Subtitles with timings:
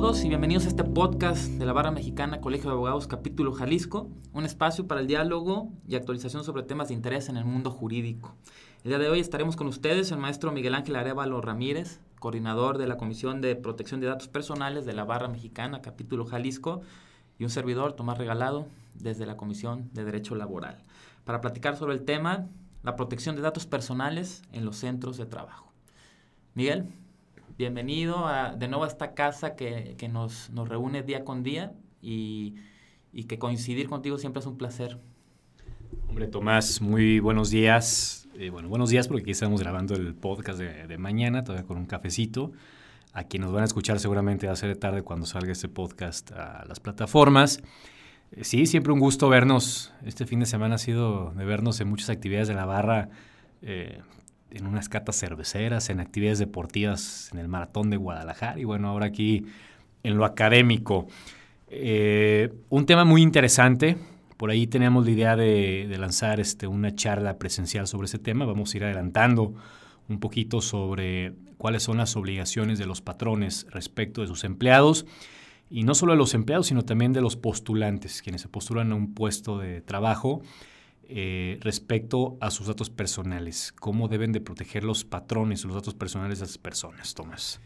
[0.00, 4.10] todos y bienvenidos a este podcast de la Barra Mexicana Colegio de Abogados Capítulo Jalisco,
[4.34, 8.36] un espacio para el diálogo y actualización sobre temas de interés en el mundo jurídico.
[8.84, 12.86] El día de hoy estaremos con ustedes el maestro Miguel Ángel Arevalo Ramírez, coordinador de
[12.86, 16.82] la Comisión de Protección de Datos Personales de la Barra Mexicana Capítulo Jalisco,
[17.38, 18.66] y un servidor, Tomás Regalado,
[18.96, 20.76] desde la Comisión de Derecho Laboral,
[21.24, 22.48] para platicar sobre el tema
[22.82, 25.72] la protección de datos personales en los centros de trabajo.
[26.52, 26.84] Miguel,
[27.58, 31.72] bienvenido de nuevo a esta casa que, nos, reúne día con día
[32.02, 32.54] y,
[33.28, 34.98] que coincidir contigo siempre es un placer.
[36.08, 38.28] Hombre, Tomás, muy buenos días.
[38.34, 41.86] Eh, bueno, buenos días porque aquí estamos grabando el podcast de, mañana, todavía con un
[41.86, 42.52] cafecito.
[43.12, 46.32] A quienes nos van a escuchar seguramente va a ser tarde cuando salga este podcast
[46.32, 47.62] a las plataformas.
[48.32, 49.94] Eh, sí, siempre un gusto vernos.
[50.04, 53.08] Este fin de semana ha sido de vernos en muchas actividades de la barra.
[53.62, 54.02] Eh,
[54.50, 59.06] en unas catas cerveceras, en actividades deportivas, en el maratón de Guadalajara y bueno, ahora
[59.06, 59.46] aquí
[60.02, 61.06] en lo académico.
[61.68, 63.96] Eh, un tema muy interesante,
[64.36, 68.72] por ahí teníamos la idea de, lanzar este, una charla presencial sobre ese tema, vamos
[68.72, 69.54] a ir adelantando
[70.08, 75.06] un poquito sobre cuáles son las obligaciones de los patrones respecto de sus empleados
[75.68, 78.94] y no solo de los empleados, sino también de los postulantes, quienes se postulan a
[78.94, 80.42] un puesto de trabajo
[81.08, 83.72] eh, respecto a sus datos personales.
[83.78, 87.60] ¿Cómo deben de proteger los patrones los datos personales de las personas, Tomás?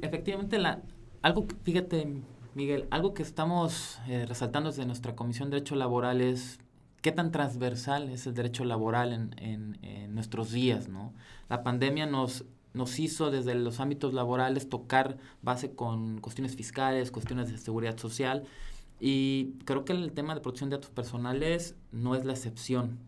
[0.00, 0.82] Efectivamente, la,
[1.22, 2.22] algo, fíjate,
[2.54, 6.58] Miguel, algo que estamos eh, resaltando desde nuestra Comisión de Derecho Laboral es
[7.02, 11.12] qué tan transversal es el derecho laboral en, en, nuestros días, ¿no?
[11.48, 17.50] La pandemia nos, nos hizo desde los ámbitos laborales tocar base con cuestiones fiscales, cuestiones
[17.50, 18.44] de seguridad social,
[19.00, 22.98] y creo que el tema de protección de datos personales no es la excepción.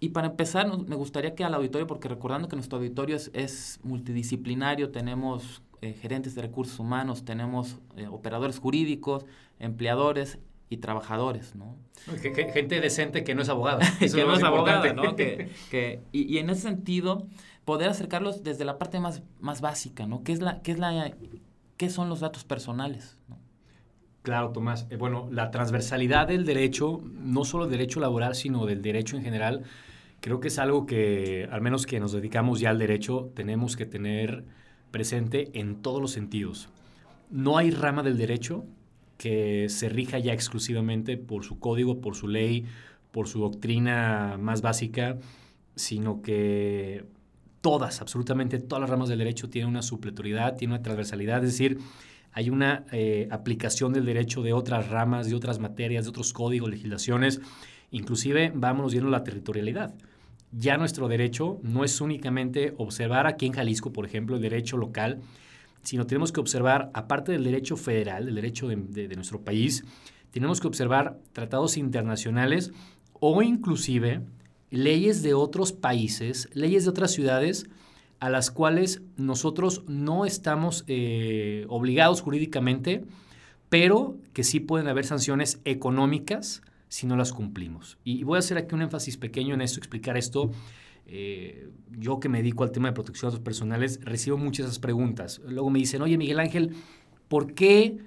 [0.00, 4.90] Y para empezar, me gustaría que al auditorio, porque recordando que nuestro auditorio es, multidisciplinario,
[4.90, 9.26] tenemos eh, gerentes de recursos humanos, tenemos eh, operadores jurídicos,
[9.60, 11.76] empleadores y trabajadores, ¿no?
[12.20, 13.80] Gente decente que no es abogada.
[14.00, 15.14] que no es abogada, ¿no?
[15.70, 17.28] Que, y, y, en ese sentido,
[17.64, 20.24] poder acercarlos desde la parte más, más básica, ¿no?
[20.24, 21.14] ¿Qué, es la, qué, es la,
[21.76, 23.18] ¿Qué son los datos personales?
[23.28, 23.38] ¿no?
[24.22, 24.86] Claro, Tomás.
[24.90, 29.24] Eh, bueno, la transversalidad del derecho, no solo del derecho laboral, sino del derecho en
[29.24, 29.64] general,
[30.20, 33.84] creo que es algo que, al menos que nos dedicamos ya al derecho, tenemos que
[33.84, 34.44] tener
[34.92, 36.68] presente en todos los sentidos.
[37.30, 38.64] No hay rama del derecho
[39.18, 42.66] que se rija ya exclusivamente por su código, por su ley,
[43.10, 45.18] por su doctrina más básica,
[45.74, 47.04] sino que
[47.60, 51.78] todas, absolutamente todas las ramas del derecho tienen una supletoriedad, tienen una transversalidad, es decir,
[52.32, 56.70] hay una eh, aplicación del derecho de otras ramas, de otras materias, de otros códigos,
[56.70, 57.40] legislaciones,
[57.90, 59.94] inclusive vámonos viendo la territorialidad.
[60.50, 65.20] Ya nuestro derecho no es únicamente observar aquí en Jalisco, por ejemplo, el derecho local,
[65.82, 69.84] sino tenemos que observar, aparte del derecho federal, del derecho de, de nuestro país,
[70.30, 72.72] tenemos que observar tratados internacionales
[73.12, 74.22] o inclusive
[74.70, 77.66] leyes de otros países, leyes de otras ciudades,
[78.22, 83.02] a las cuales nosotros no estamos eh, obligados jurídicamente,
[83.68, 87.98] pero que sí pueden haber sanciones económicas si no las cumplimos.
[88.04, 90.52] Y voy a hacer aquí un énfasis pequeño en esto, explicar esto.
[91.06, 91.68] Eh,
[91.98, 95.40] yo que me dedico al tema de protección de datos personales, recibo muchas esas preguntas.
[95.44, 96.76] Luego me dicen, oye Miguel Ángel,
[97.26, 97.98] ¿por qué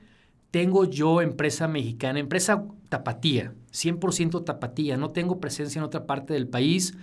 [0.49, 6.47] tengo yo empresa mexicana, empresa tapatía, 100% tapatía, no tengo presencia en otra parte del
[6.47, 6.95] país,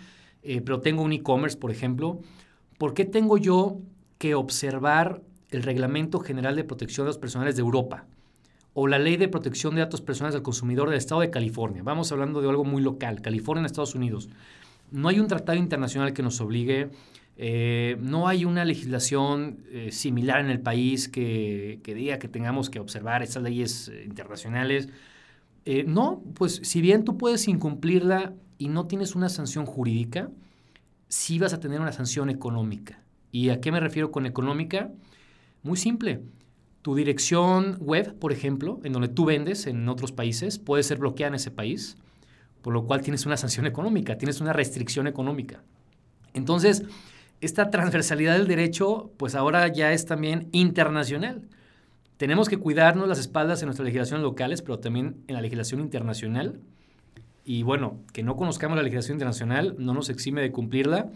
[0.42, 2.22] eh, pero tengo un e-commerce, por ejemplo?
[2.82, 3.78] ¿Por qué tengo yo
[4.18, 8.06] que observar el Reglamento General de Protección de Datos Personales de Europa
[8.74, 11.84] o la Ley de Protección de Datos Personales del Consumidor del Estado de California?
[11.84, 14.30] Vamos hablando de algo muy local, California Estados Unidos.
[14.90, 16.90] No hay un tratado internacional que nos obligue,
[17.36, 22.80] eh, no hay una legislación eh, similar en el país que, diga que tengamos que
[22.80, 24.88] observar esas leyes eh, internacionales.
[25.86, 30.30] no, pues si bien tú puedes incumplirla y no tienes una sanción jurídica,
[31.12, 33.02] sí vas a tener una sanción económica.
[33.30, 34.90] ¿Y a qué me refiero con económica?
[35.62, 36.22] Muy simple.
[36.80, 41.28] Tu dirección web, por ejemplo, en donde tú vendes en otros países, puede ser bloqueada
[41.28, 41.98] en ese país,
[42.62, 45.62] por lo cual tienes una sanción económica, tienes una restricción económica.
[46.32, 46.82] Entonces,
[47.42, 51.42] esta transversalidad del derecho, pues ahora ya es también internacional.
[52.16, 56.58] Tenemos que cuidarnos las espaldas en nuestras legislaciones locales, pero también en la legislación internacional
[57.44, 61.10] y bueno, que no conozcamos la legislación internacional no nos exime de cumplirla.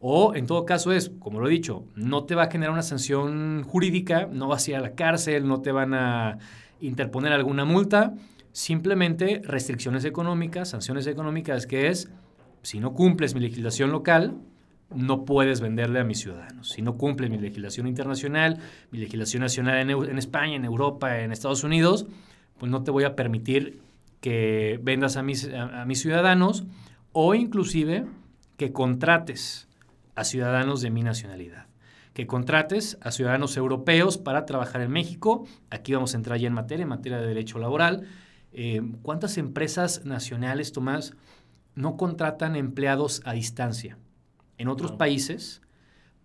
[0.00, 2.82] O en todo caso es, como lo he dicho, no te va a generar una
[2.82, 6.38] sanción jurídica, no vas a ir a la cárcel, no te van a
[6.80, 8.14] interponer alguna multa,
[8.52, 12.10] simplemente restricciones económicas, sanciones económicas, que es,
[12.62, 14.36] si no cumples mi legislación local,
[14.94, 16.70] no puedes venderle a mis ciudadanos.
[16.70, 18.58] Si no cumple mi legislación internacional,
[18.90, 22.06] mi legislación nacional en, España, en Europa, en Estados Unidos,
[22.58, 23.80] pues no te voy a permitir
[24.20, 26.64] que vendas a mis, a mis ciudadanos
[27.12, 28.06] o inclusive
[28.56, 29.68] que contrates
[30.14, 31.68] a ciudadanos de mi nacionalidad
[32.18, 35.46] que contrates a ciudadanos europeos para trabajar en México.
[35.70, 38.08] Aquí vamos a entrar ya en materia, en materia de derecho laboral.
[38.50, 41.14] Eh, ¿Cuántas empresas nacionales, Tomás,
[41.76, 43.98] no contratan empleados a distancia
[44.56, 45.62] en otros países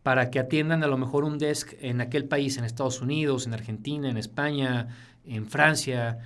[0.01, 3.53] para que atiendan a lo mejor un desk en aquel país, en Estados Unidos, en
[3.53, 4.87] Argentina, en España,
[5.25, 6.17] en Francia?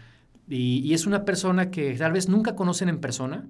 [0.47, 3.47] Y, y es una persona que tal vez nunca conocen en persona,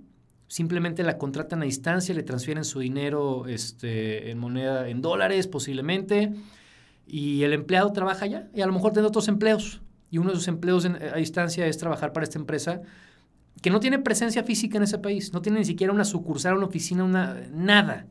[0.47, 6.33] simplemente la contratan a distancia, le transfieren su dinero este, en moneda, en dólares posiblemente,
[7.05, 9.81] y el empleado trabaja allá y a lo mejor tiene otros empleos.
[10.09, 12.81] Y uno de sus empleos a distancia es trabajar para esta empresa
[13.61, 16.67] que no tiene presencia física en ese país, no tiene ni siquiera una sucursal, una
[16.67, 18.07] oficina, una, nada.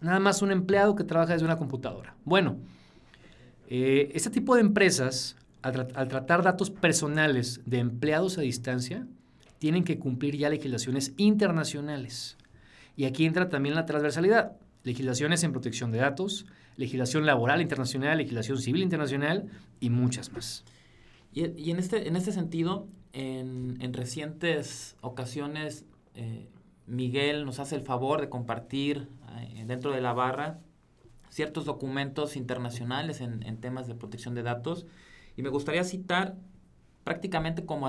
[0.00, 2.16] Nada más un empleado que trabaja desde una computadora.
[2.24, 2.56] Bueno,
[3.68, 9.06] eh, este tipo de empresas, al tratar datos personales de empleados a distancia,
[9.58, 12.38] tienen que cumplir ya legislaciones internacionales.
[12.96, 14.52] Y aquí entra también la transversalidad.
[14.84, 16.46] Legislaciones en protección de datos,
[16.76, 20.64] legislación laboral internacional, legislación civil internacional y muchas más.
[21.32, 25.84] Y, en, este, en este sentido, en, recientes ocasiones,
[26.14, 26.48] eh,
[26.86, 29.08] Miguel nos hace el favor de compartir
[29.38, 30.58] eh, dentro de la barra
[31.28, 34.86] ciertos documentos internacionales en, temas de protección de datos.
[35.40, 36.36] Y me gustaría citar
[37.02, 37.88] prácticamente como,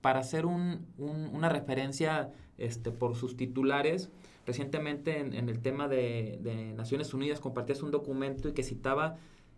[0.00, 4.08] para hacer una referencia este, por sus titulares.
[4.46, 9.16] Recientemente en, el tema de, Naciones Unidas compartías un documento y que citaba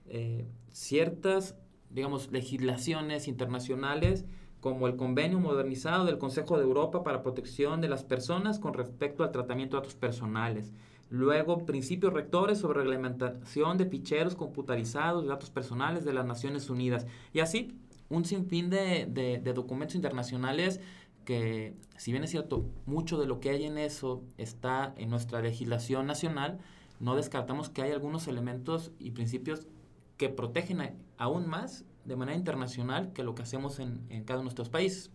[0.09, 1.55] eh, ciertas,
[1.91, 4.25] digamos, legislaciones internacionales
[4.63, 9.23] como el convenio modernizado del Consejo de Europa para protección de las personas con respecto
[9.23, 10.73] al tratamiento de datos personales.
[11.15, 17.07] Luego, principios rectores sobre reglamentación de ficheros computarizados de datos personales de las Naciones Unidas.
[17.33, 17.79] Y así
[18.09, 20.81] un sinfín de, de, documentos internacionales
[21.25, 25.41] que, si bien es cierto, mucho de lo que hay en eso está en nuestra
[25.41, 26.59] legislación nacional,
[26.99, 29.69] no descartamos que hay algunos elementos y principios
[30.17, 34.51] que protegen aún más de manera internacional que lo que hacemos en, en, cada uno
[34.51, 35.13] de nuestros países.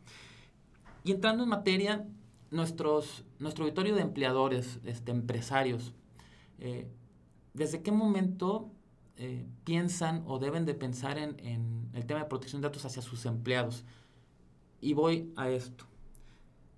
[1.04, 2.08] Y entrando en materia,
[2.52, 5.94] nuestros, nuestro auditorio de empleadores, este, empresarios,
[6.60, 6.88] eh,
[7.54, 8.72] ¿desde qué momento
[9.22, 13.26] eh, piensan o deben de pensar en, el tema de protección de datos hacia sus
[13.26, 13.84] empleados.
[14.80, 15.84] Y voy a esto.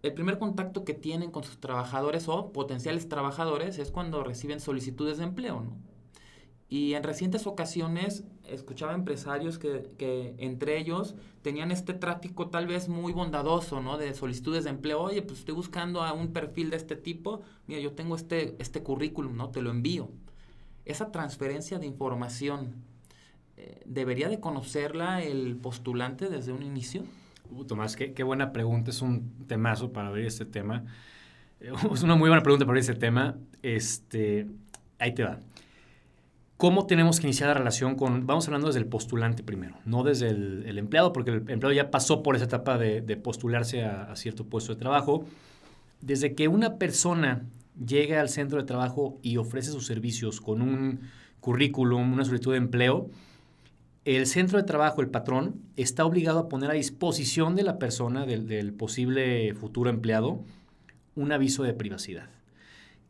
[0.01, 5.19] El primer contacto que tienen con sus trabajadores o potenciales trabajadores es cuando reciben solicitudes
[5.19, 5.63] de empleo,
[6.67, 13.13] Y en recientes ocasiones escuchaba empresarios que, entre ellos tenían este tráfico tal vez muy
[13.13, 13.97] bondadoso, ¿no?
[13.97, 15.01] De solicitudes de empleo.
[15.01, 17.41] Oye, pues estoy buscando a un perfil de este tipo.
[17.67, 19.49] Mira, yo tengo este, este currículum, ¿no?
[19.49, 20.09] Te lo envío
[20.85, 22.73] esa transferencia de información,
[23.57, 27.03] eh, ¿debería de conocerla el postulante desde un inicio?
[27.49, 30.85] Uh, Tomás, qué, qué, buena pregunta, es un temazo para abrir este tema.
[31.93, 33.37] Es una muy buena pregunta para abrir este tema.
[33.61, 34.47] Este,
[34.97, 35.37] ahí te va.
[36.61, 40.29] ¿Cómo tenemos que iniciar la relación con, vamos hablando desde el postulante primero, no desde
[40.29, 44.71] el, empleado, porque el empleado ya pasó por esa etapa de, postularse a, cierto puesto
[44.71, 45.25] de trabajo.
[46.01, 47.47] Desde que una persona
[47.83, 50.99] llega al centro de trabajo y ofrece sus servicios con un
[51.39, 53.09] currículum, una solicitud de empleo,
[54.05, 58.27] el centro de trabajo, el patrón, está obligado a poner a disposición de la persona,
[58.27, 60.43] del, posible futuro empleado,
[61.15, 62.29] un aviso de privacidad.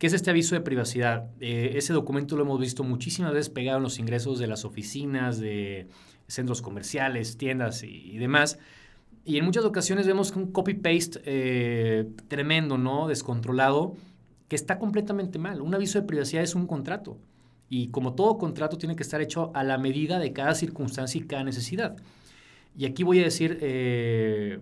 [0.02, 1.30] ¿Qué es este aviso de privacidad?
[1.40, 5.40] Eh, ese documento lo hemos visto muchísimas veces pegado en los ingresos de las oficinas,
[5.40, 5.90] de
[6.26, 8.58] centros comerciales, tiendas y, demás.
[9.26, 13.08] Y en muchas ocasiones vemos un copy-paste eh, tremendo, ¿no?
[13.08, 13.94] Descontrolado
[14.48, 15.62] que está completamente mal.
[15.62, 17.20] Un aviso de privacidad es un contrato
[17.70, 21.26] y como todo contrato tiene que estar hecho a la medida de cada circunstancia y
[21.26, 21.96] cada necesidad.
[22.76, 24.58] Y aquí voy a decir eh,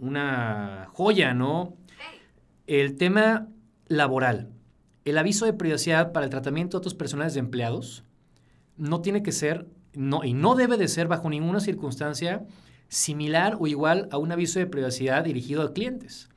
[0.00, 1.76] una joya, ¿no?
[2.66, 3.46] El tema
[3.86, 4.48] laboral.
[5.04, 8.04] El aviso de privacidad para el tratamiento de datos personales de empleados
[8.76, 12.44] no tiene que ser, no, y no debe de ser bajo ninguna circunstancia
[12.88, 16.28] similar o igual a un aviso de privacidad dirigido a clientes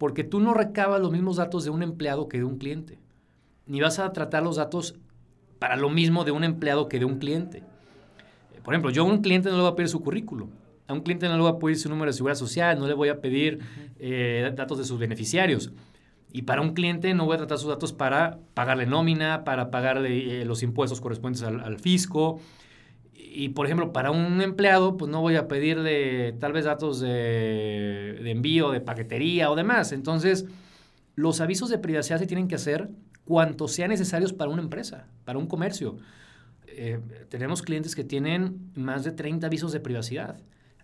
[0.00, 2.98] porque tú no recabas los mismos datos de un empleado que de un cliente,
[3.66, 4.94] ni vas a tratar los datos
[5.58, 7.62] para lo mismo de un empleado que de un cliente.
[8.64, 10.48] Por ejemplo, yo a un cliente no le voy a pedir su currículum,
[10.88, 12.94] a un cliente no le voy a pedir su número de seguridad social, no le
[12.94, 13.58] voy a pedir
[13.98, 15.70] eh, datos de sus beneficiarios.
[16.32, 20.42] Y para un cliente no voy a tratar sus datos para pagarle nómina, para pagarle
[20.42, 22.40] eh, los impuestos correspondientes al fisco,
[23.32, 28.28] y por ejemplo, para un empleado, pues no voy a pedirle tal vez datos de,
[28.28, 29.92] envío, de paquetería o demás.
[29.92, 30.46] Entonces,
[31.14, 32.90] los avisos de privacidad se tienen que hacer
[33.24, 35.96] cuantos sean necesarios para una empresa, para un comercio.
[36.66, 40.40] Eh, tenemos clientes que tienen más de 30 avisos de privacidad.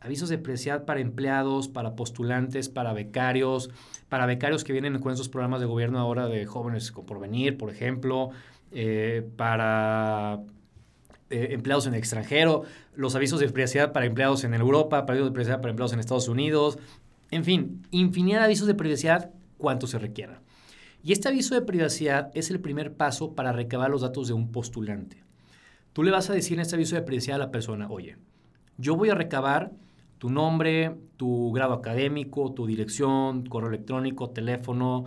[0.06, 3.70] Avisos de privacidad para empleados, para postulantes, para becarios,
[4.08, 7.70] para becarios que vienen con esos programas de gobierno ahora de jóvenes con porvenir, por
[7.70, 8.30] ejemplo,
[8.70, 10.38] eh, para
[11.28, 12.62] eh, empleados en el extranjero,
[12.94, 16.28] los avisos de privacidad para empleados en Europa, avisos de privacidad para empleados en Estados
[16.28, 16.78] Unidos,
[17.32, 20.40] en fin, infinidad de avisos de privacidad, cuanto se requiera.
[21.02, 24.52] Y este aviso de privacidad es el primer paso para recabar los datos de un
[24.52, 25.24] postulante.
[25.92, 28.18] Tú le vas a decir en este aviso de privacidad a la persona, oye,
[28.78, 29.72] yo voy a recabar
[30.18, 35.04] tu nombre, tu grado académico, tu dirección, correo electrónico, teléfono,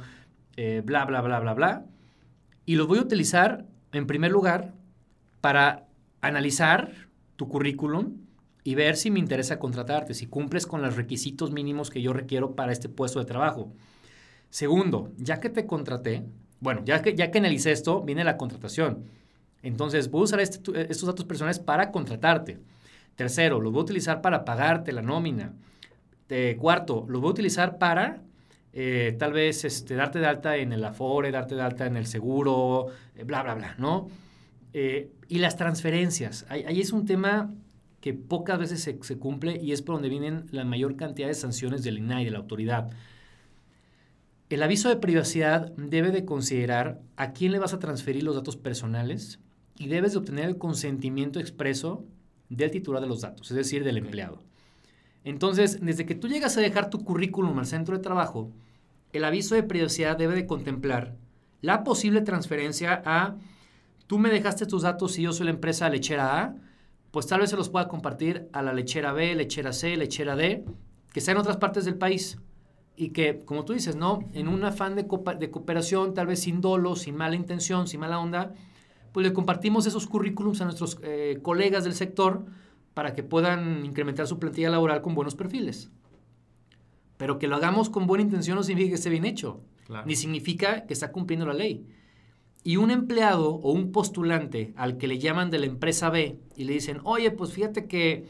[0.55, 1.85] eh, bla, bla, bla, bla, bla.
[2.65, 4.73] Y los voy a utilizar, en primer lugar,
[5.41, 5.87] para
[6.21, 6.91] analizar
[7.35, 8.17] tu currículum
[8.63, 12.55] y ver si me interesa contratarte, si cumples con los requisitos mínimos que yo requiero
[12.55, 13.71] para este puesto de trabajo.
[14.49, 16.25] Segundo, ya que te contraté,
[16.59, 19.05] bueno, ya que, ya que analicé esto, viene la contratación.
[19.61, 20.59] Entonces, voy a usar este,
[20.91, 22.59] estos datos personales para contratarte.
[23.15, 25.53] Tercero, los voy a utilizar para pagarte la nómina.
[26.57, 28.21] cuarto, los voy a utilizar para
[28.71, 32.05] eh, tal vez este, darte de alta en el Afore, darte de alta en el
[32.05, 34.09] seguro, eh, bla, bla, bla, ¿no?
[34.73, 36.45] Eh, y las transferencias.
[36.49, 37.51] Ahí, es un tema
[37.99, 41.33] que pocas veces se, se, cumple y es por donde vienen la mayor cantidad de
[41.33, 42.91] sanciones del INAI, de la autoridad.
[44.49, 48.55] El aviso de privacidad debe de considerar a quién le vas a transferir los datos
[48.55, 49.39] personales
[49.77, 52.05] y debes de obtener el consentimiento expreso
[52.49, 54.41] del titular de los datos, es decir, del empleado.
[55.23, 58.51] Entonces, desde que tú llegas a dejar tu currículum al centro de trabajo,
[59.13, 61.15] el aviso de privacidad debe de contemplar
[61.61, 63.35] la posible transferencia a,
[64.07, 66.55] tú me dejaste tus datos y yo soy la empresa lechera A,
[67.11, 70.63] pues tal vez se los pueda compartir a la lechera B, lechera C, lechera D,
[71.11, 72.37] que sea en otras partes del país.
[72.95, 74.29] Y que, como tú dices, ¿no?
[74.33, 75.07] En un afán de,
[75.39, 78.53] de cooperación, tal vez sin dolo, sin mala intención, sin mala onda,
[79.11, 82.45] pues le compartimos esos currículums a nuestros eh, colegas del sector
[82.93, 85.89] para que puedan incrementar su plantilla laboral con buenos perfiles.
[87.17, 89.61] Pero que lo hagamos con buena intención no significa que esté bien hecho,
[90.05, 91.85] ni significa que está cumpliendo la ley.
[92.63, 96.63] Y un empleado o un postulante al que le llaman de la empresa B y
[96.65, 98.25] le dicen, oye, pues fíjate que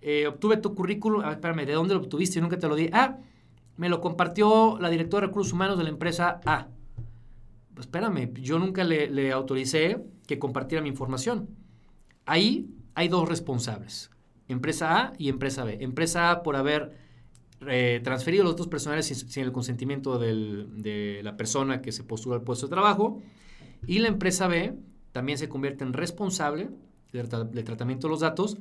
[0.00, 2.40] eh, obtuve tu currículum, ah, espérame, ¿de dónde lo obtuviste?
[2.40, 2.88] nunca te lo di.
[2.92, 3.18] Ah,
[3.76, 6.68] me lo compartió la directora de recursos humanos de la empresa A.
[7.78, 11.48] Espérame, yo nunca le, le autoricé que compartiera mi información.
[12.24, 14.10] Ahí hay dos responsables,
[14.48, 15.78] empresa A y empresa B.
[15.80, 16.96] Empresa A por haber
[17.66, 22.42] eh, transferido los datos personales sin, el consentimiento de la persona que se postula al
[22.42, 23.22] puesto de trabajo.
[23.86, 24.74] Y la empresa B
[25.12, 26.68] también se convierte en responsable
[27.12, 27.28] del,
[27.64, 28.58] tratamiento de los datos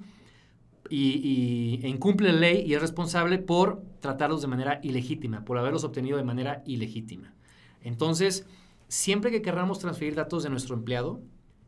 [0.90, 5.84] y, e incumple la ley y es responsable por tratarlos de manera ilegítima, por haberlos
[5.84, 7.34] obtenido de manera ilegítima.
[7.82, 8.46] Entonces,
[8.88, 11.22] siempre que queramos transferir datos de nuestro empleado,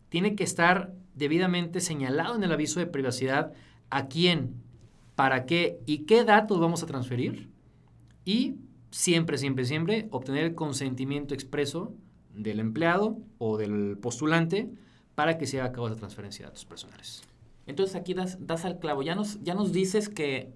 [0.09, 3.53] tiene que estar debidamente señalado en el aviso de privacidad
[3.89, 4.55] a quién,
[5.15, 7.49] para qué y qué datos vamos a transferir.
[8.23, 8.55] Y
[8.91, 11.93] siempre, siempre, siempre obtener el consentimiento expreso
[12.33, 14.69] del empleado o del postulante
[15.15, 17.23] para que se haga cabo esa transferencia de datos personales.
[17.65, 19.01] Entonces aquí das, das al clavo.
[19.01, 20.53] Ya nos, ya nos dices que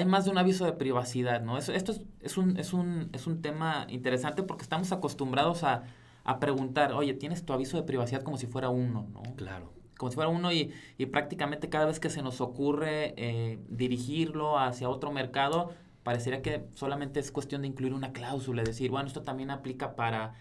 [0.00, 1.56] hay más de un aviso de privacidad, ¿no?
[1.58, 5.84] esto es, es, un, es, un, es un tema interesante porque estamos acostumbrados a
[6.24, 9.22] a preguntar, oye, tienes tu aviso de privacidad como si fuera uno, ¿no?
[9.36, 9.72] Claro.
[9.96, 14.58] Como si fuera uno y, y prácticamente cada vez que se nos ocurre eh, dirigirlo
[14.58, 19.22] hacia otro mercado, parecería que solamente es cuestión de incluir una cláusula, decir, bueno, esto
[19.22, 20.34] también aplica para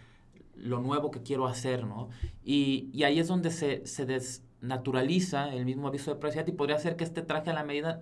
[0.55, 2.09] lo nuevo que quiero hacer, ¿no?
[2.43, 6.77] Y, y ahí es donde se, se desnaturaliza el mismo aviso de privacidad y podría
[6.79, 8.01] ser que este traje a la medida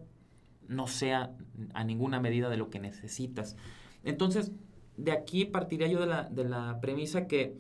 [0.67, 1.31] no sea
[1.73, 3.55] a ninguna medida de lo que necesitas.
[4.03, 4.51] Entonces,
[4.97, 7.57] de aquí partiría yo de la, de la premisa que,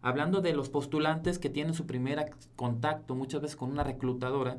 [0.00, 4.58] hablando de los postulantes que tienen su primer contacto muchas veces con una reclutadora,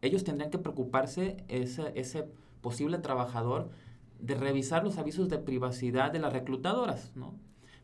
[0.00, 2.26] ellos tendrían que preocuparse, ese, ese
[2.60, 3.70] posible trabajador,
[4.20, 7.34] de revisar los avisos de privacidad de las reclutadoras, ¿no?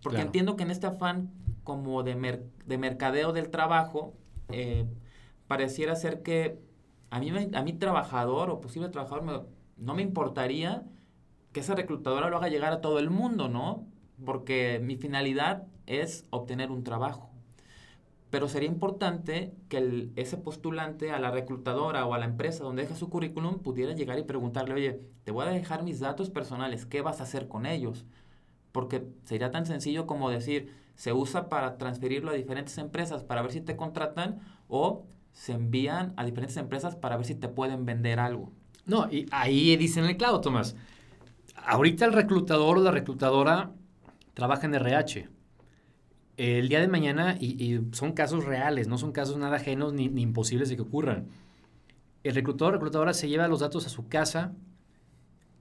[0.03, 1.31] Porque entiendo que en este afán
[1.63, 4.13] como de, de mercadeo del trabajo,
[4.51, 4.87] eh,
[5.49, 6.59] pareciera ser que
[7.15, 10.83] a mí, a mí trabajador o posible trabajador no me importaría
[11.53, 13.87] que esa reclutadora lo haga llegar a todo el mundo, ¿no?
[14.25, 17.31] Porque mi finalidad es obtener un trabajo.
[18.31, 22.97] Pero sería importante que ese postulante a la reclutadora o a la empresa donde deja
[22.97, 27.01] su currículum pudiera llegar y preguntarle, oye, te voy a dejar mis datos personales, ¿qué
[27.01, 28.07] vas a hacer con ellos?
[28.73, 33.53] Porque sería tan sencillo como decir, se usa para transferirlo a diferentes empresas para ver
[33.53, 38.19] si te contratan o se envían a diferentes empresas para ver si te pueden vender
[38.19, 38.51] algo.
[38.87, 40.75] No, y ahí dicen el clavo, Tomás
[41.57, 43.73] ahorita el reclutador o la reclutadora
[44.35, 45.29] trabaja en RH.
[46.37, 50.69] el día de mañana, y, son casos reales, no son casos nada ajenos ni, imposibles
[50.69, 51.29] de que ocurran.
[52.25, 54.53] El reclutador o reclutadora se lleva los datos a su casa,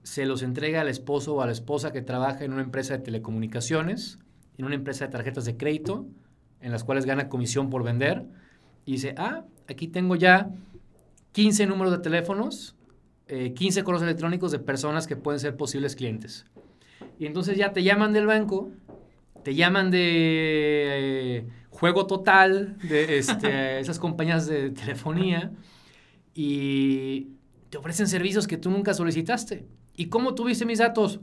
[0.02, 3.04] se los entrega al esposo o a la esposa que trabaja en una empresa de
[3.04, 4.18] telecomunicaciones,
[4.58, 6.06] en una empresa de tarjetas de crédito,
[6.60, 8.26] en las cuales gana comisión por vender,
[8.84, 10.50] y dice, ah, aquí tengo ya
[11.32, 12.76] 15 números de teléfonos,
[13.26, 16.46] 15 eh, correos electrónicos de personas que pueden ser posibles clientes.
[17.18, 18.70] Y entonces ya te llaman del banco,
[19.42, 25.52] te llaman de eh, juego total, de este, esas compañías de telefonía,
[26.34, 27.28] y
[27.70, 29.66] te ofrecen servicios que tú nunca solicitaste.
[29.96, 31.20] ¿Y cómo tuviste mis datos?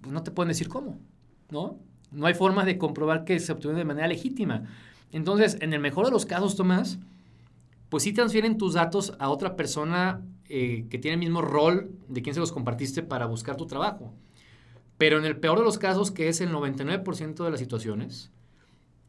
[0.00, 0.98] Pues no te pueden decir cómo,
[1.50, 1.78] ¿no?
[2.10, 4.64] No hay forma de comprobar que se obtuvieron de manera legítima.
[5.12, 6.98] Entonces, en el mejor de los casos, Tomás,
[7.92, 12.22] pues sí transfieren tus datos a otra persona eh, que tiene el mismo rol de
[12.22, 14.14] quien se los compartiste para buscar tu trabajo.
[14.96, 18.30] Pero en el peor de los casos, que es el 99% de las situaciones,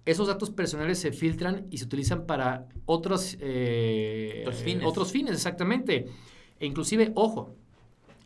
[0.04, 4.86] esos datos personales se filtran y se utilizan para otros, eh, fines.
[4.86, 6.10] otros fines, exactamente.
[6.60, 7.56] E inclusive, ojo,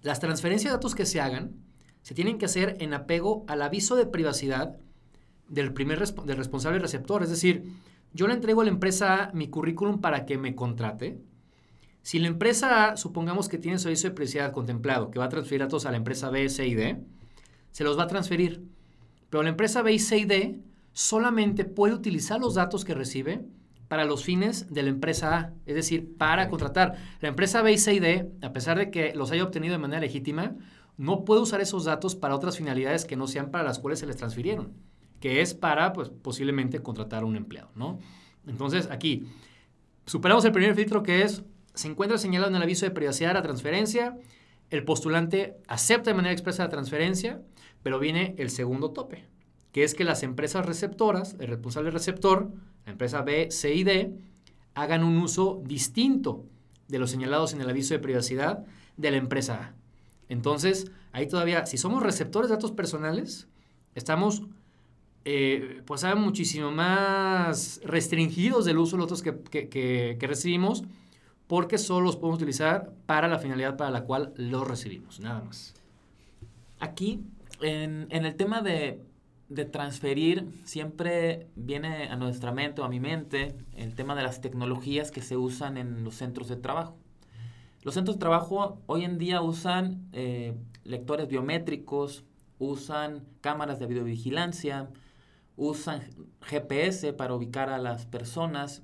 [0.02, 1.52] las transferencias de datos que se hagan
[2.02, 4.76] se tienen que hacer en apego al aviso de privacidad
[5.50, 7.22] del primer del responsable receptor.
[7.22, 7.64] Es decir,
[8.14, 11.20] yo le entrego a la empresa mi currículum para que me contrate.
[12.02, 15.30] Si la empresa A, supongamos que tiene su aviso de privacidad contemplado, que va a
[15.30, 17.04] transferir datos a la empresa B, C y D,
[17.72, 18.64] se los va a transferir.
[19.30, 20.60] Pero la empresa B, C y D
[20.94, 23.46] solamente puede utilizar los datos que recibe
[23.88, 26.96] para los fines de la empresa A, es decir, para contratar.
[27.20, 30.02] La empresa B, C y D, a pesar de que los haya obtenido de manera
[30.02, 30.56] legítima,
[30.98, 34.08] no puede usar esos datos para otras finalidades que no sean para las cuales se
[34.08, 34.74] les transfirieron
[35.20, 38.00] que es para, pues, posiblemente contratar a un empleado, ¿no?
[38.46, 39.26] Entonces, aquí,
[40.06, 41.44] superamos el primer filtro que es,
[41.74, 44.18] se encuentra señalado en el aviso de privacidad la transferencia,
[44.70, 47.42] el postulante acepta de manera expresa la transferencia,
[47.84, 49.26] pero viene el segundo tope,
[49.72, 52.52] que es que las empresas receptoras, el responsable receptor,
[52.86, 54.14] la empresa B, C y D,
[54.74, 56.46] hagan un uso distinto
[56.88, 58.66] de los señalados en el aviso de privacidad
[58.98, 59.74] de la empresa A.
[60.30, 63.48] Entonces, ahí todavía, si somos receptores de datos personales,
[63.96, 64.44] estamos
[65.30, 70.86] eh, pues saben muchísimo más restringidos del uso de los otros que, recibimos
[71.48, 75.74] porque solo los podemos utilizar para la finalidad para la cual los recibimos, nada más.
[76.80, 77.26] Aquí,
[77.60, 79.04] en, el tema de,
[79.50, 84.40] de, transferir, siempre viene a nuestra mente o a mi mente el tema de las
[84.40, 86.96] tecnologías que se usan en los centros de trabajo.
[87.84, 92.24] Los centros de trabajo hoy en día usan eh, lectores biométricos,
[92.60, 94.90] usan cámaras de videovigilancia,
[95.58, 96.04] usan
[96.42, 98.84] GPS para ubicar a las personas,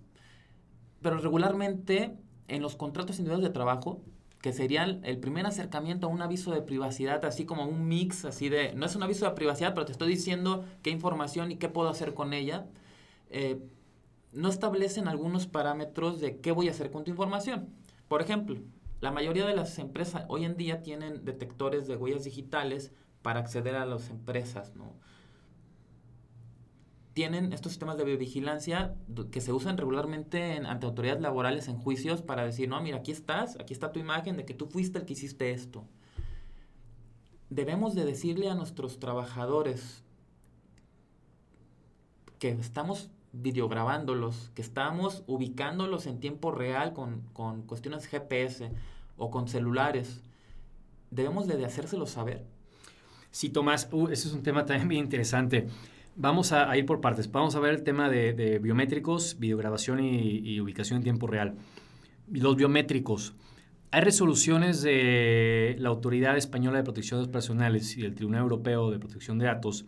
[1.01, 2.17] pero regularmente
[2.49, 4.03] en los contratos individuales de trabajo,
[4.41, 8.49] que serían el primer acercamiento a un aviso de privacidad, así como un mix, así
[8.49, 11.69] de, no es un aviso de privacidad, pero te estoy diciendo qué información y qué
[11.69, 12.67] puedo hacer con ella,
[13.29, 13.61] eh,
[14.33, 17.69] no establecen algunos parámetros de qué voy a hacer con tu información.
[18.09, 18.57] Por ejemplo,
[18.99, 23.75] la mayoría de las empresas hoy en día tienen detectores de huellas digitales para acceder
[23.75, 24.93] a las empresas, ¿no?
[27.13, 28.95] Tienen estos sistemas de biovigilancia
[29.31, 33.55] que se usan regularmente ante autoridades laborales en juicios para decir, no, mira, aquí estás,
[33.59, 35.85] aquí está tu imagen de que tú fuiste el que hiciste esto.
[37.49, 40.03] Debemos de decirle a nuestros trabajadores
[42.39, 48.71] que estamos videograbándolos, que estamos ubicándolos en tiempo real con, con cuestiones GPS
[49.17, 50.21] o con celulares.
[51.11, 52.43] Debemos de, hacérselo saber.
[53.29, 55.67] Sí, Tomás, uh, ese es un tema también bien interesante.
[56.15, 57.31] Vamos a, ir por partes.
[57.31, 61.55] Vamos a ver el tema de, biométricos, videograbación y, ubicación en tiempo real.
[62.31, 63.33] Los biométricos.
[63.89, 68.91] Hay resoluciones de la Autoridad Española de Protección de Datos Personales y del Tribunal Europeo
[68.91, 69.85] de Protección de Datos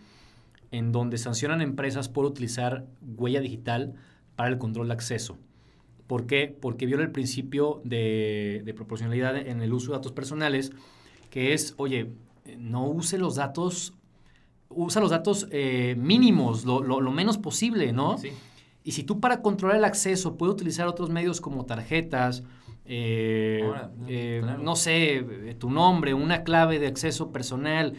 [0.71, 2.85] en donde sancionan empresas por utilizar
[3.17, 3.93] huella digital
[4.35, 5.37] para el control de acceso.
[6.07, 6.55] ¿Por qué?
[6.59, 10.71] Porque viola el principio de, de proporcionalidad en el uso de datos personales,
[11.29, 12.11] que es, oye,
[12.57, 13.93] no use los datos
[14.69, 18.17] usa los datos eh, mínimos, lo, menos posible, ¿no?
[18.17, 18.29] Sí.
[18.83, 22.43] Y si tú para controlar el acceso puedes utilizar otros medios como tarjetas,
[22.85, 23.67] eh,
[24.07, 27.93] eh, no sé, tu nombre, una clave de acceso personal,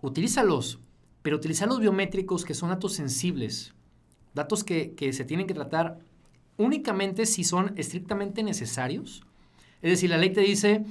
[0.00, 0.78] utilízalos,
[1.22, 3.74] pero utiliza los biométricos que son datos sensibles,
[4.32, 5.98] datos que, que se tienen que tratar
[6.56, 9.24] únicamente si son estrictamente necesarios.
[9.82, 10.84] Es decir, la ley te dice,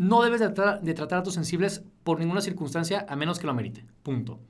[0.00, 3.50] no debes de tratar, de tratar datos sensibles por ninguna circunstancia a menos que lo
[3.50, 3.84] amerite.
[4.02, 4.40] Punto.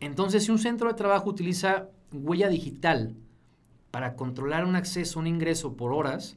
[0.00, 3.14] Entonces, si un centro de trabajo utiliza huella digital
[3.92, 6.34] para controlar un acceso, un ingreso por horas,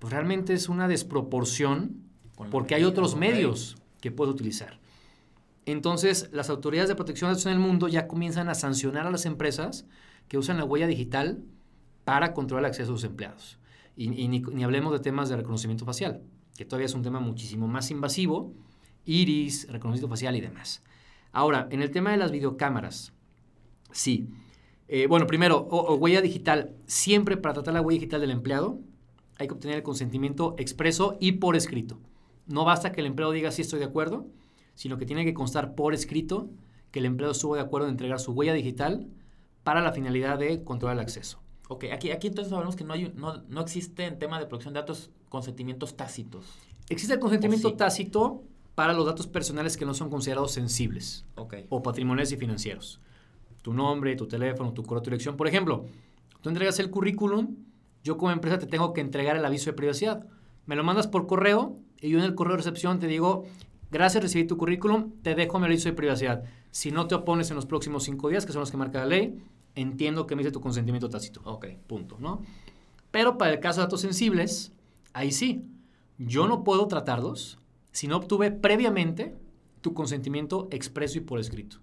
[0.00, 2.02] pues realmente es una desproporción
[2.50, 4.80] porque hay otros medios que puede utilizar.
[5.66, 9.10] entonces las autoridades de protección de datos en el mundo ya comienzan a sancionar a
[9.10, 9.84] las empresas
[10.26, 11.44] que usan la huella digital
[12.04, 13.58] para controlar el acceso a sus empleados.
[13.94, 16.22] Y, ni, ni, hablemos de temas de reconocimiento facial,
[16.60, 18.52] que todavía es un tema muchísimo más invasivo,
[19.06, 20.82] iris, reconocimiento facial y demás.
[21.32, 23.14] Ahora, en el tema de las videocámaras,
[23.92, 24.28] sí.
[24.86, 26.74] Eh, bueno, primero, huella digital.
[26.84, 28.78] Siempre para tratar la huella digital del empleado
[29.38, 31.98] hay que obtener el consentimiento expreso y por escrito.
[32.46, 34.26] No basta que el empleado diga sí estoy de acuerdo,
[34.74, 36.50] sino que tiene que constar por escrito
[36.90, 39.08] que el empleado estuvo de acuerdo en entregar su huella digital
[39.62, 41.40] para la finalidad de controlar el acceso.
[41.70, 44.74] Ok, aquí, aquí entonces sabemos que no, hay, no, no existe en tema de protección
[44.74, 46.44] de datos consentimientos tácitos.
[46.90, 48.42] Existe el consentimiento tácito
[48.74, 51.66] para los datos personales que no son considerados sensibles okay.
[51.70, 53.00] o patrimoniales y financieros.
[53.62, 55.36] Tu nombre, tu teléfono, tu correo, tu dirección.
[55.36, 55.86] Por ejemplo,
[56.42, 57.56] tú entregas el currículum,
[58.02, 60.26] yo como empresa te tengo que entregar el aviso de privacidad.
[60.66, 63.44] Me lo mandas por correo y yo en el correo de recepción te digo,
[63.90, 66.42] gracias, recibí tu currículum, te dejo mi aviso de privacidad.
[66.70, 69.06] Si no te opones en los próximos cinco días, que son los que marca la
[69.06, 69.38] ley,
[69.74, 71.40] entiendo que me dice tu consentimiento tácito.
[71.44, 71.66] Ok.
[71.86, 72.42] Punto, ¿no?
[73.10, 74.72] Pero para el caso de datos sensibles,
[75.12, 75.64] ahí sí.
[76.18, 77.58] Yo no puedo tratarlos
[77.92, 79.36] si no obtuve previamente
[79.80, 81.78] tu consentimiento expreso y por escrito.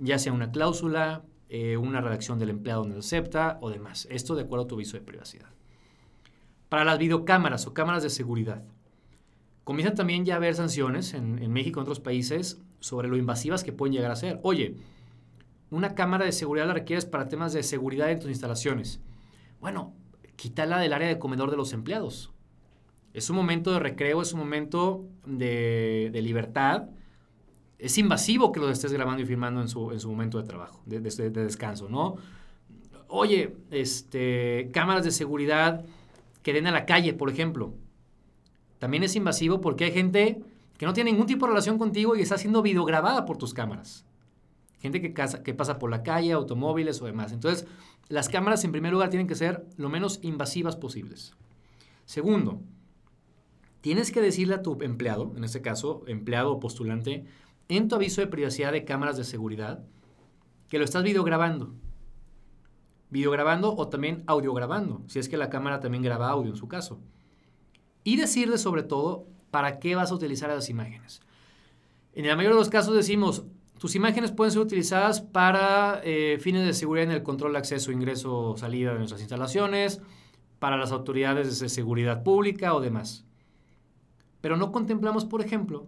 [0.00, 4.06] Ya sea una cláusula, eh, una redacción del empleado donde acepta o demás.
[4.10, 5.48] Esto de acuerdo a tu aviso de privacidad.
[6.68, 8.64] Para las videocámaras o cámaras de seguridad,
[9.64, 13.16] comienzan también ya a haber sanciones en, en México y en otros países sobre lo
[13.16, 14.40] invasivas que pueden llegar a ser.
[14.42, 14.76] Oye,
[15.70, 19.00] una cámara de seguridad la requieres para temas de seguridad en tus instalaciones.
[19.60, 19.94] Bueno,
[20.36, 22.32] quítala del área de comedor de los empleados.
[23.16, 26.90] Es un momento de recreo, es un momento de, libertad.
[27.78, 30.82] Es invasivo que lo estés grabando y filmando en su, en su momento de trabajo,
[30.84, 32.16] de, de, descanso, ¿no?
[33.08, 35.86] Oye, este, cámaras de seguridad
[36.42, 37.72] que den a la calle, por ejemplo.
[38.78, 40.42] También es invasivo porque hay gente
[40.76, 44.04] que no tiene ningún tipo de relación contigo y está siendo videograbada por tus cámaras.
[44.78, 47.32] Gente que, casa, que pasa por la calle, automóviles o demás.
[47.32, 47.66] Entonces,
[48.10, 51.34] las cámaras en primer lugar tienen que ser lo menos invasivas posibles.
[52.04, 52.60] Segundo,
[53.86, 57.24] tienes que decirle a tu empleado, en este caso, empleado o postulante,
[57.68, 59.84] en tu aviso de privacidad de cámaras de seguridad,
[60.68, 61.72] que lo estás videograbando.
[63.10, 66.98] Videograbando o también audiograbando, si es que la cámara también graba audio en su caso.
[68.02, 71.20] Y decirle sobre todo para qué vas a utilizar las imágenes.
[72.12, 73.44] En la mayoría de los casos decimos,
[73.78, 77.92] tus imágenes pueden ser utilizadas para eh, fines de seguridad en el control de acceso,
[77.92, 80.02] ingreso, o salida de nuestras instalaciones,
[80.58, 83.25] para las autoridades de seguridad pública o demás.
[84.40, 85.86] Pero no contemplamos, por ejemplo,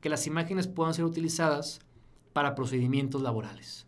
[0.00, 1.80] que las imágenes puedan ser utilizadas
[2.32, 3.86] para procedimientos laborales.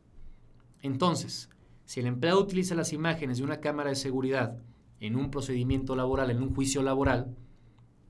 [0.80, 1.48] Entonces,
[1.84, 4.58] si el empleado utiliza las imágenes de una cámara de seguridad
[5.00, 7.34] en un procedimiento laboral, en un juicio laboral,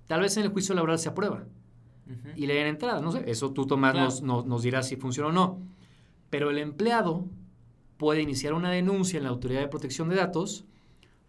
[0.07, 1.47] tal vez en el juicio laboral se aprueba
[2.07, 2.33] uh -huh.
[2.37, 3.01] y le den entrada.
[3.01, 4.07] No sé, eso tú, Tomás, claro.
[4.07, 5.61] nos, nos, nos dirás si funciona o no.
[6.31, 7.27] Pero el empleado
[7.99, 10.65] puede iniciar una denuncia en la Autoridad de Protección de Datos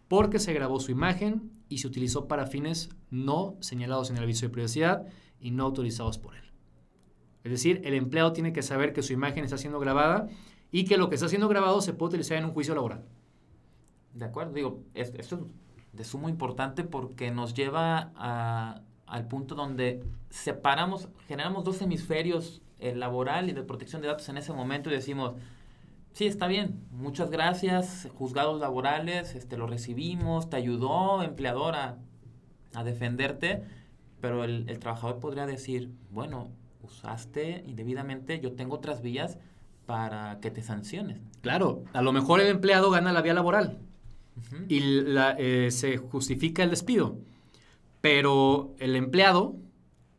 [0.08, 4.46] porque se grabó su imagen y se utilizó para fines no señalados en el aviso
[4.46, 5.08] de privacidad
[5.40, 6.44] y no autorizados por él.
[7.44, 10.28] Es decir, el empleado tiene que saber que su imagen está siendo grabada
[10.72, 13.04] y que lo que está siendo grabado se puede utilizar en un juicio laboral.
[14.14, 15.36] De acuerdo, digo, esto es
[15.92, 23.00] de sumo importante porque nos lleva a, al punto donde separamos, generamos dos hemisferios, el
[23.00, 25.34] laboral y de protección de datos en ese momento y decimos,
[26.14, 31.98] sí, está bien, muchas gracias, juzgados laborales, este, lo recibimos, te ayudó, empleador, a,
[32.84, 33.64] defenderte,
[34.20, 36.50] pero el, el, trabajador podría decir, bueno,
[36.82, 39.38] usaste indebidamente, yo tengo otras vías
[39.86, 41.20] para que te sanciones.
[41.42, 43.80] Claro, a lo mejor el empleado gana la vía laboral
[44.38, 44.66] uh -huh.
[44.70, 47.18] y la, eh, se justifica el despido,
[48.02, 49.56] pero el empleado,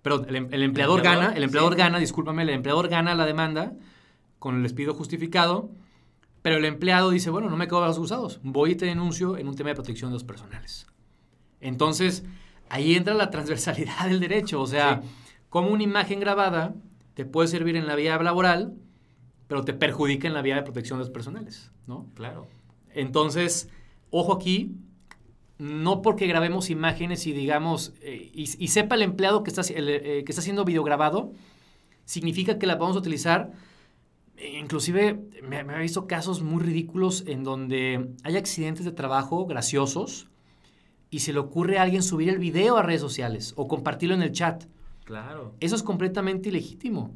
[0.02, 1.78] pero el, el, empleador, el gana, el empleador sí.
[1.78, 3.72] gana, discúlpame, el empleador gana la demanda
[4.38, 5.70] con el despido justificado,
[6.44, 9.48] pero el empleado dice, bueno, no me quedo los usados, voy y te denuncio en
[9.48, 10.86] un tema de protección de los personales.
[11.62, 12.22] Entonces,
[12.68, 15.08] ahí entra la transversalidad del derecho, o sea, sí.
[15.48, 16.74] como una imagen grabada
[17.14, 18.74] te puede servir en la vía laboral,
[19.48, 22.10] pero te perjudica en la vía de protección de los personales, ¿no?
[22.12, 22.46] Claro.
[22.92, 23.70] Entonces,
[24.10, 24.76] ojo aquí,
[25.56, 29.88] no porque grabemos imágenes y digamos, eh, y, y, sepa el empleado que está, el,
[29.88, 31.32] eh, que está siendo videograbado,
[32.04, 33.50] significa que la vamos a utilizar
[34.36, 40.28] Inclusive me, me, he visto casos muy ridículos en donde hay accidentes de trabajo graciosos
[41.10, 44.22] y se le ocurre a alguien subir el video a redes sociales o compartirlo en
[44.22, 44.64] el chat.
[45.04, 45.54] Claro.
[45.60, 47.12] Eso es completamente ilegítimo.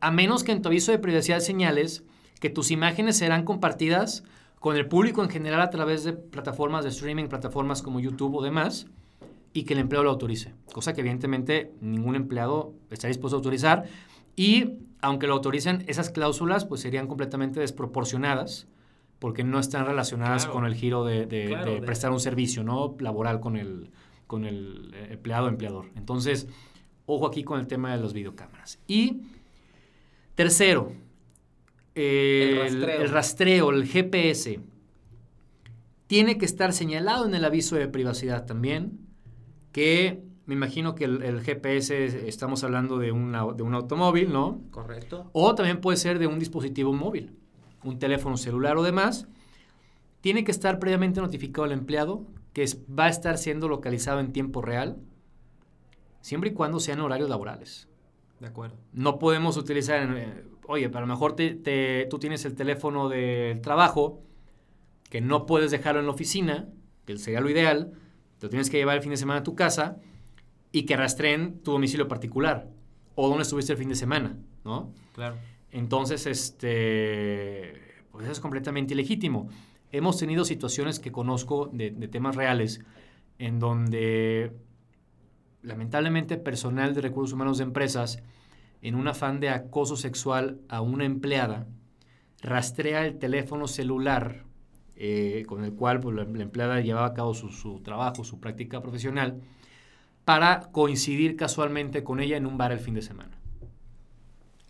[0.00, 2.04] A menos que en tu aviso de privacidad señales
[2.40, 4.24] que tus imágenes serán compartidas
[4.60, 8.42] con el público en general a través de plataformas de streaming, plataformas como YouTube o
[8.42, 8.86] demás,
[9.52, 10.54] y que el empleado lo autorice.
[10.72, 13.84] Cosa que evidentemente ningún empleado está dispuesto a autorizar.
[14.36, 18.66] Y aunque lo autoricen, esas cláusulas pues serían completamente desproporcionadas
[19.18, 22.96] porque no están relacionadas con el giro de, prestar un servicio ¿no?
[22.98, 23.90] laboral con el,
[24.26, 25.90] con el eh, empleado o empleador.
[25.94, 26.48] Entonces,
[27.06, 28.78] ojo aquí con el tema de las videocámaras.
[28.86, 29.22] Y
[30.34, 30.92] tercero,
[31.94, 33.70] el, rastreo.
[33.70, 34.60] el GPS.
[36.06, 38.98] Tiene que estar señalado en el aviso de privacidad también
[39.70, 44.60] que me imagino que el, GPS estamos hablando de, de un automóvil, ¿no?
[44.70, 45.30] Correcto.
[45.32, 47.36] O también puede ser de un dispositivo móvil,
[47.84, 49.28] un teléfono celular o demás.
[50.20, 54.60] Tiene que estar previamente notificado al empleado que va a estar siendo localizado en tiempo
[54.60, 54.98] real,
[56.20, 57.88] siempre y cuando sean horarios laborales.
[58.40, 58.76] De acuerdo.
[58.92, 64.22] No podemos utilizar, eh, oye, a lo mejor te, tú tienes el teléfono del trabajo,
[65.10, 66.68] que no puedes dejarlo en la oficina,
[67.04, 67.92] que sería lo ideal,
[68.38, 69.98] te lo tienes que llevar el fin de semana a tu casa
[70.72, 72.68] y que rastreen tu domicilio particular
[73.14, 74.92] o dónde estuviste el fin de semana, ¿no?
[75.14, 75.36] Claro.
[75.72, 77.74] Entonces, este,
[78.10, 79.48] pues eso es completamente ilegítimo.
[79.92, 82.80] Hemos tenido situaciones que conozco de, temas reales
[83.38, 84.52] en donde
[85.62, 88.22] lamentablemente personal de recursos humanos de empresas,
[88.82, 91.66] en un afán de acoso sexual a una empleada,
[92.40, 94.44] rastrea el teléfono celular
[94.96, 98.80] eh, con el cual pues, la, empleada llevaba a cabo su, su trabajo, su práctica
[98.80, 99.40] profesional,
[100.30, 103.36] para coincidir casualmente con ella en un bar el fin de semana.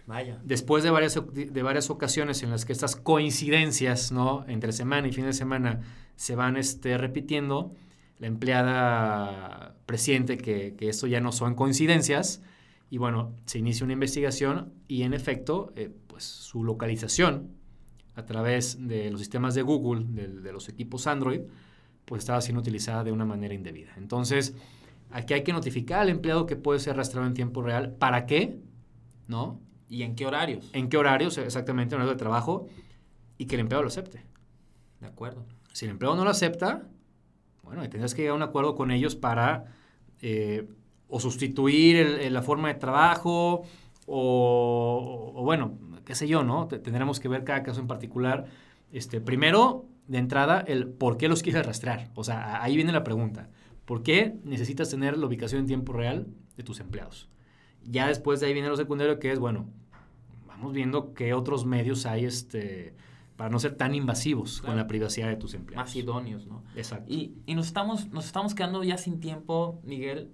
[0.07, 0.40] Vaya.
[0.42, 4.46] Después de varias, de varias ocasiones en las que estas coincidencias, ¿no?
[4.49, 5.83] Entre semana y fin de semana
[6.16, 7.75] se van este, repitiendo,
[8.20, 12.40] la empleada presiente que, que esto ya no son coincidencias
[12.88, 17.51] y bueno, se inicia una investigación y en efecto, eh, pues su localización
[18.14, 21.42] a través de los sistemas de Google, de, de los equipos Android,
[22.07, 23.92] pues estaba siendo utilizada de una manera indebida.
[23.99, 24.55] Entonces,
[25.11, 27.92] Aquí hay que notificar al empleado que puede ser rastreado en tiempo real.
[27.92, 28.59] ¿Para qué?
[29.27, 29.61] ¿No?
[29.88, 30.70] ¿Y en qué horarios?
[30.73, 32.66] En qué horarios, exactamente, en horario de trabajo,
[33.38, 34.25] y que el empleado lo acepte.
[35.01, 35.44] De acuerdo.
[35.73, 36.88] Si el empleado no lo acepta,
[37.62, 39.64] bueno, tendrás que llegar a un acuerdo con ellos para
[40.20, 40.68] eh,
[41.09, 43.62] o sustituir la forma de trabajo
[44.07, 46.66] o, o, bueno, qué sé yo, ¿no?
[46.66, 48.46] Tendremos que ver cada caso en particular.
[48.92, 52.11] Este, primero, de entrada, el por qué los quieres rastrear.
[52.14, 53.49] O sea, ahí viene la pregunta.
[53.90, 57.29] ¿Por qué necesitas tener la ubicación en tiempo real de tus empleados?
[57.83, 59.66] Ya después de ahí viene lo secundario que es, bueno,
[60.46, 62.94] vamos viendo qué otros medios hay este,
[63.35, 65.88] para no ser tan invasivos con la privacidad de tus empleados.
[65.88, 66.62] Más idóneos, ¿no?
[66.76, 67.12] Exacto.
[67.12, 70.31] Y, y, nos, estamos, nos estamos quedando ya sin tiempo, Miguel,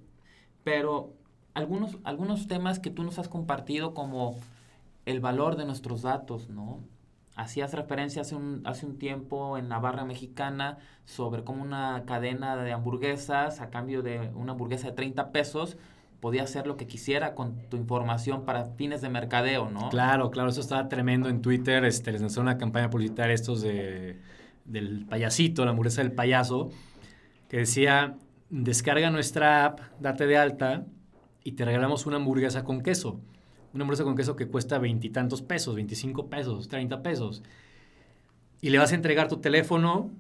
[0.63, 1.15] pero
[1.55, 4.39] algunos, algunos temas que tú nos has compartido como
[5.07, 6.85] el valor de nuestros datos, ¿no?
[7.37, 12.57] Hacías referencia hace un, hace un tiempo en la barra mexicana sobre cómo una cadena
[12.57, 15.77] de hamburguesas a cambio de una hamburguesa de 30 pesos
[16.21, 19.91] podía hacer lo que quisiera con tu información para fines de mercadeo, ¿no?
[19.91, 21.85] Claro, claro, eso estaba tremendo en Twitter.
[21.85, 24.19] Este, les lanzó una campaña publicitaria estos de,
[24.65, 26.71] del payasito, la hamburguesa del payaso,
[27.51, 28.17] que decía,
[28.49, 30.87] descarga nuestra app, date de alta
[31.45, 33.21] y te regalamos una hamburguesa con queso
[33.77, 37.43] una hamburguesa con queso que cuesta veintitantos pesos, 25 pesos, 30 pesos.
[38.61, 40.11] Y le vas a entregar tu teléfono,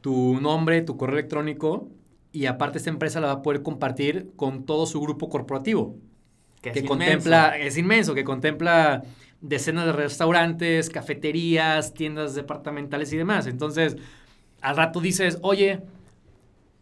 [0.00, 1.88] tu nombre, tu correo electrónico
[2.32, 5.96] y aparte esta empresa la va a poder compartir con todo su grupo corporativo.
[6.60, 7.68] Que, que es contempla, inmenso.
[7.68, 9.04] es inmenso, que contempla
[9.40, 13.46] decenas de restaurantes, cafeterías, tiendas departamentales y demás.
[13.46, 13.96] Entonces,
[14.62, 15.82] al rato dices, oye,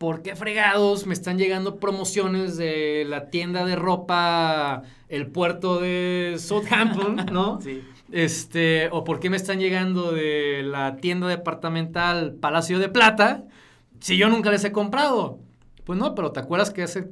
[0.03, 6.35] ¿por qué fregados me están llegando promociones de la tienda de ropa El Puerto de
[6.41, 7.61] Southampton, ¿no?
[7.61, 7.85] Sí.
[8.11, 13.45] Este, o por qué me están llegando de la tienda departamental Palacio de Plata
[14.01, 15.39] si yo nunca les he comprado.
[15.85, 17.09] Pues no, pero ¿te acuerdas que hace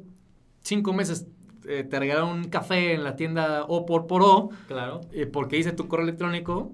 [0.59, 1.27] cinco meses
[1.69, 4.49] eh, te regalaron un café en la tienda O por por O?
[4.67, 4.99] Claro.
[5.13, 6.73] Eh, porque hice tu correo electrónico.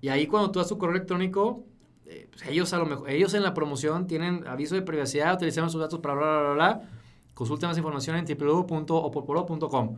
[0.00, 1.64] Y ahí cuando tú das tu correo electrónico,
[2.06, 5.72] eh, pues ellos a lo mejor, ellos en la promoción tienen aviso de privacidad, utilizamos
[5.72, 6.90] sus datos para bla, bla, bla, bla.
[7.34, 9.96] Consulta más información en www.oporporo.com.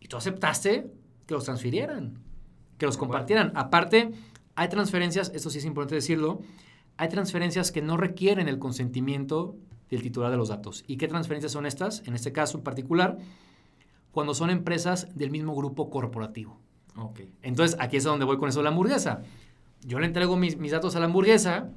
[0.00, 0.90] Y tú aceptaste
[1.26, 2.18] que los transfirieran,
[2.78, 3.52] que los compartieran.
[3.54, 4.12] Aparte,
[4.54, 6.40] hay transferencias, esto sí es importante decirlo,
[6.96, 9.56] hay transferencias que no requieren el consentimiento
[9.90, 10.84] del titular de los datos.
[10.86, 12.02] ¿Y qué transferencias son estas?
[12.06, 13.18] En este caso en particular,
[14.10, 16.58] cuando son empresas del mismo grupo corporativo.
[16.96, 17.32] Okay.
[17.42, 19.22] Entonces, aquí es donde voy con eso de la hamburguesa
[19.86, 21.70] yo le entrego mis, mis, datos a la hamburguesa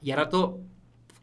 [0.00, 0.60] y a rato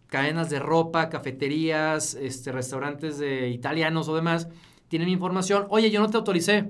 [0.07, 4.47] cadenas de ropa, cafeterías, este, restaurantes de italianos o demás
[4.89, 5.67] tienen mi información.
[5.69, 6.67] Oye, yo no te autoricé.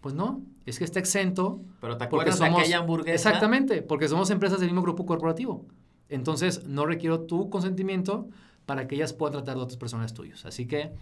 [0.00, 1.60] Pues no, es que está exento.
[1.80, 3.14] Pero te acuerdas somos, de aquella hamburguesa.
[3.14, 5.66] Exactamente, porque somos empresas del mismo grupo corporativo.
[6.08, 8.28] Entonces, no requiero tu consentimiento
[8.64, 10.46] para que ellas puedan tratar de otras personas tuyas.
[10.46, 10.92] Así que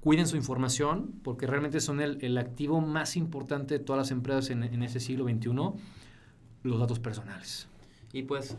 [0.00, 4.64] cuiden su información, porque realmente son el, activo más importante de todas las empresas en,
[4.64, 5.50] en ese siglo XXI,
[6.64, 7.68] los datos personales.
[8.12, 8.56] Y pues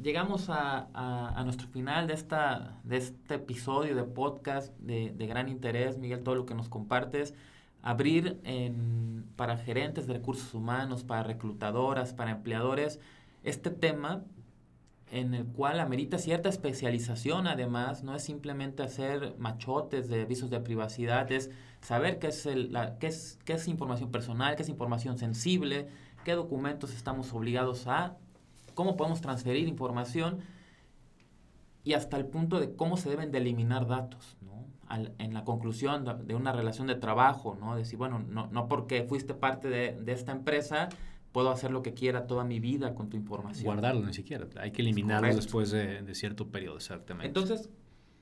[0.00, 5.48] llegamos a, a, nuestro final de, esta, de este episodio de podcast de, de, gran
[5.48, 7.34] interés, Miguel, todo lo que nos compartes.
[7.82, 13.00] Abrir en, para gerentes de recursos humanos, para reclutadoras, para empleadores,
[13.44, 14.24] este tema
[15.10, 20.60] en el cual amerita cierta especialización además, no es simplemente hacer machotes de avisos de
[20.60, 25.16] privacidad, es saber qué es, el, qué es, qué es información personal, qué es información
[25.16, 25.88] sensible,
[26.28, 28.18] qué documentos estamos obligados a
[28.74, 30.40] cómo podemos transferir información
[31.84, 34.66] y hasta el punto de cómo se deben de eliminar datos, ¿no?
[35.18, 37.76] en la conclusión de una relación de trabajo, ¿no?
[37.76, 40.90] Decir, bueno, no, no porque fuiste parte de, de, esta empresa,
[41.32, 43.64] puedo hacer lo que quiera toda mi vida con tu información.
[43.64, 47.28] Guardarlo ni siquiera, hay que eliminarlo después de, de, cierto periodo, exactamente.
[47.28, 47.70] Entonces,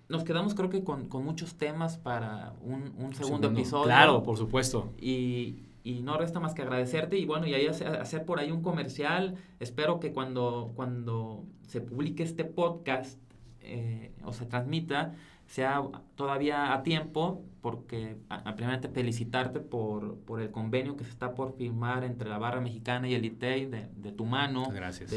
[0.08, 3.86] nos quedamos creo que con, con muchos temas para un, un segundo, episodio.
[3.86, 4.92] Claro, por supuesto.
[4.96, 8.60] Y, y no resta más que agradecerte y bueno, y ahí hacer por ahí un
[8.60, 9.36] comercial.
[9.60, 13.20] Espero que cuando, cuando se publique este podcast
[13.60, 15.14] eh, o se transmita,
[15.46, 15.80] sea
[16.16, 18.16] todavía a tiempo, porque
[18.56, 23.08] primeramente felicitarte por, por el convenio que se está por firmar entre la Barra Mexicana
[23.08, 24.66] y el ITEI de, de tu mano.
[24.72, 25.14] Gracias.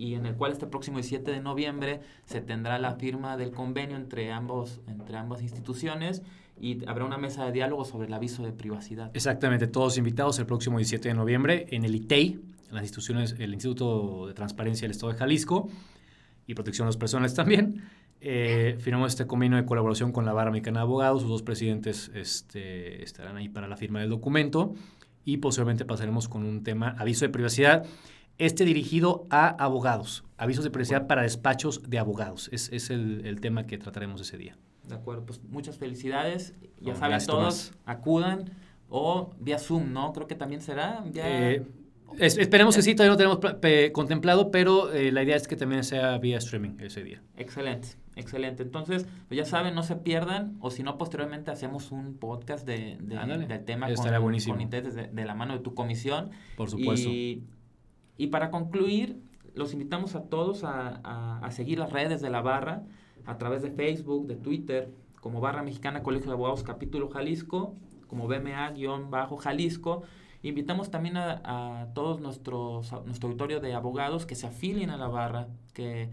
[0.00, 3.98] Y en el cual este próximo 17 de noviembre se tendrá la firma del convenio
[3.98, 6.22] entre, ambos, entre ambas instituciones
[6.58, 9.10] y habrá una mesa de diálogo sobre el aviso de privacidad.
[9.12, 13.52] Exactamente, todos invitados el próximo 17 de noviembre en el ITEI, en las instituciones, el
[13.52, 15.68] Instituto de Transparencia del Estado de Jalisco
[16.46, 17.82] y Protección de los Personales también.
[18.22, 22.10] Eh, firmamos este convenio de colaboración con la Barra Mexicana de Abogados, sus dos presidentes
[22.14, 24.72] este, estarán ahí para la firma del documento
[25.26, 27.84] y posiblemente pasaremos con un tema, aviso de privacidad,
[28.40, 33.40] este dirigido a abogados, avisos de privacidad para despachos de abogados, es, es el, el
[33.40, 34.56] tema que trataremos ese día.
[34.90, 36.54] De acuerdo, pues muchas felicidades.
[36.80, 38.50] Ya saben todos, acudan
[38.88, 40.12] o vía Zoom, ¿no?
[40.12, 41.04] Creo que también será.
[41.14, 41.64] Eh,
[42.18, 46.18] esperemos que sí, todavía no tenemos contemplado, pero eh, la idea es que también sea
[46.18, 47.22] vía streaming ese día.
[47.36, 48.64] Excelente, excelente.
[48.64, 52.98] Entonces, pues ya saben, no se pierdan, o si no, posteriormente hacemos un podcast de,
[53.00, 54.56] del tema con, buenísimo.
[54.56, 56.30] de, la mano de tu comisión.
[56.56, 57.08] Por supuesto.
[57.08, 57.44] Y,
[58.20, 59.18] y para concluir,
[59.54, 62.84] los invitamos a todos a, a seguir las redes de la barra
[63.24, 67.76] a través de Facebook, de Twitter, como Barra Mexicana Colegio de Abogados Capítulo Jalisco,
[68.08, 70.02] como BMA-Jalisco.
[70.42, 75.48] Invitamos también a, todos nuestros, nuestro auditorio de abogados que se afilien a la barra,
[75.72, 76.10] que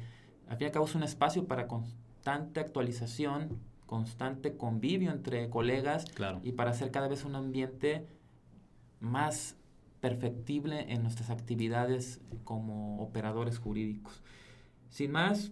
[0.48, 6.06] al fin y al cabo es un espacio para constante actualización, constante convivio entre colegas
[6.41, 8.08] y para hacer cada vez un ambiente
[9.02, 9.57] más
[9.99, 14.21] perfectible en nuestras actividades como operadores jurídicos.
[14.89, 15.51] Sin más,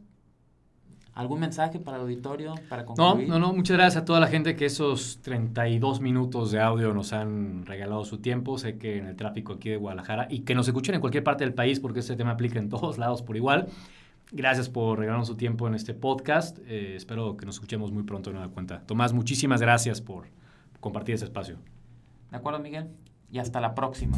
[1.15, 3.29] ¿Algún mensaje para el auditorio para concluir?
[3.29, 3.53] No, no, no.
[3.53, 8.03] Muchas gracias a toda la gente que esos 32 minutos de audio nos han regalado
[8.03, 8.58] su tiempo.
[8.58, 11.45] Sé que en el tráfico aquí de Guadalajara y que nos escuchen en cualquier parte
[11.45, 13.69] del país porque este tema aplica en todos lados por igual.
[14.34, 16.58] Gracias por regalarnos su tiempo en este podcast.
[16.67, 18.81] Eh, espero que nos escuchemos muy pronto en una cuenta.
[18.86, 20.25] Tomás, muchísimas gracias por
[20.81, 21.60] compartir ese espacio.
[22.29, 22.89] De acuerdo, Miguel.
[23.30, 24.18] Y hasta la próxima.